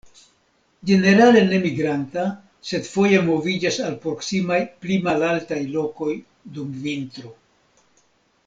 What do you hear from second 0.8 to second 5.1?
Ĝenerale ne migranta, sed foje moviĝas al proksimaj pli